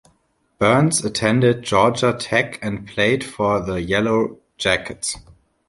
[0.57, 5.17] Burns attended Georgia Tech and played for the Yellow Jackets.